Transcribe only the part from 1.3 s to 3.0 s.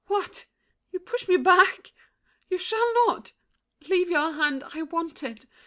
back? You shall